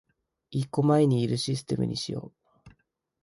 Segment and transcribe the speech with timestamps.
[0.49, 2.33] 一個前にいるシステムにしよ
[2.65, 2.69] う